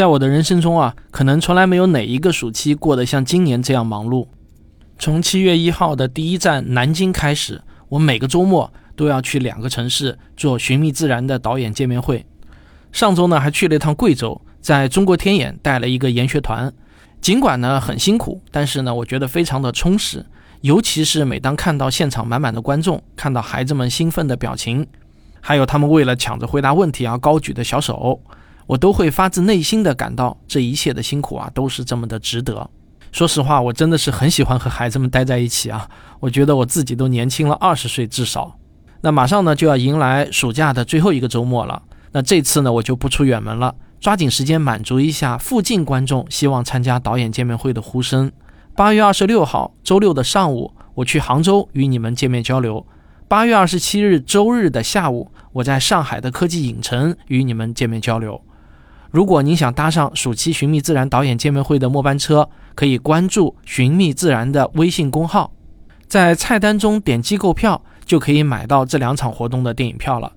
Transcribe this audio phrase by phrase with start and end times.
[0.00, 4.26] 在我的人生中啊，可能从来没有哪一个暑期过得像今年这样忙碌。
[4.98, 7.60] 从七月一号的第一站南京开始，
[7.90, 12.24] 我每个周末都要去两个城市做《寻觅自然》的导演见面会。
[12.92, 16.72] 上周呢，还去了一趟贵州，在中国天眼带了一个研学团。
[17.20, 20.24] 尽管呢很辛苦，但是呢，我觉得非常的充实。
[20.62, 24.86] 尤其是每当看到现场满满的观众，看到孩子们兴奋的表情，
[25.42, 28.18] 还有他们为了抢着回答问题而高举的小手，
[28.70, 32.70] 我都会发自内心的感到这一切的辛苦啊，都是这么的值得。
[33.10, 35.88] 说实话，我真的是很喜欢和孩子们待在一起啊，
[36.20, 38.56] 我觉得我自己都年轻了二十岁至少。
[39.00, 48.30] 那马上呢就要迎来暑假的最后一个周末了，那这次呢我就不出远门了，抓紧时间满足一下附近观众希望参加导演见面会的呼声。
[48.76, 52.86] 八月二十六号周六的上午，我去杭州与你们见面交流。
[53.26, 58.40] 八月二十七日周日的下午，我在上海的科技影城与你们见面交流。
[59.10, 65.52] 如果您想搭上暑期寻觅自然导演见面会的末班车，可以关注寻觅自然的微信公号，
[66.06, 70.32] 在菜单中点击购票，就可以买到这两场活动的电影票了。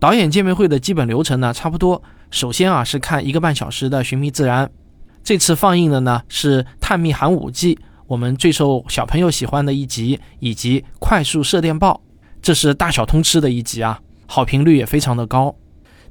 [0.00, 2.02] 导演见面会的基本流程呢，差不多。
[2.32, 4.68] 首先啊，是看一个半小时的寻觅自然。
[5.22, 7.76] 这次放映的呢是《探秘寒武纪》，
[8.08, 12.02] 我们最受小朋友喜欢的一集，以及《快速射电报》，
[12.42, 15.54] 这是大小通吃的一集啊，好评率也非常的高。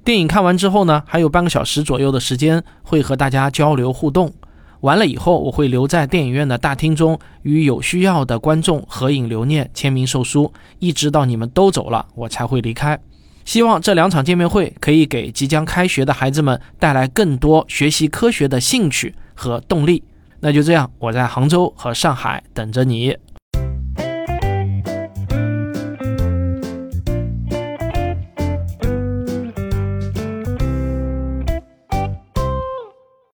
[0.07, 4.33] 电影看完之后呢，还有半个小时左右的时间会和大家交流互动。
[4.79, 12.97] 完了以后，我会留在电影院的大厅中，与有需要的观众合影留念、签名售书，一直到你们都走了，我才会离开。
[13.43, 20.05] 希望这两场见面会可以给即将开学的孩子们带来更多学习科学的兴趣和动力。
[20.39, 23.17] 那就这样，我在杭州和上海等着你。